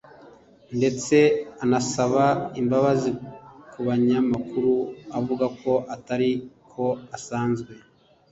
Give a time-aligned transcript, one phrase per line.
[0.77, 1.17] ndetse
[1.63, 2.25] anasaba
[2.61, 3.11] imbabazi
[3.71, 4.73] ku banyamakuru
[5.17, 6.31] avuga ko atari
[6.71, 6.85] ko
[7.17, 7.73] asanzwe